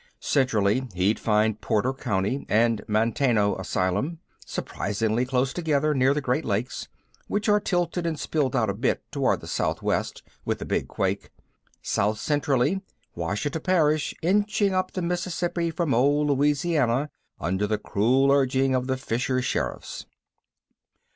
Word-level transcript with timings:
Centrally 0.19 0.87
he'd 0.95 1.19
find 1.19 1.61
Porter 1.61 1.93
County 1.93 2.47
and 2.49 2.81
Manteno 2.87 3.55
Asylum 3.59 4.17
surprisingly 4.43 5.27
close 5.27 5.53
together 5.53 5.93
near 5.93 6.11
the 6.15 6.21
Great 6.21 6.43
Lakes, 6.43 6.87
which 7.27 7.47
are 7.47 7.59
tilted 7.59 8.07
and 8.07 8.19
spilled 8.19 8.55
out 8.55 8.67
a 8.67 8.73
bit 8.73 9.03
toward 9.11 9.41
the 9.41 9.47
southwest 9.47 10.23
with 10.43 10.57
the 10.57 10.65
big 10.65 10.87
quake. 10.87 11.29
South 11.83 12.17
centrally: 12.17 12.81
Ouachita 13.15 13.59
Parish 13.59 14.15
inching 14.23 14.73
up 14.73 14.91
the 14.93 15.03
Mississippi 15.03 15.69
from 15.69 15.93
old 15.93 16.29
Louisiana 16.31 17.11
under 17.39 17.67
the 17.67 17.77
cruel 17.77 18.31
urging 18.31 18.73
of 18.73 18.87
the 18.87 18.97
Fisher 18.97 19.39
Sheriffs. 19.39 20.07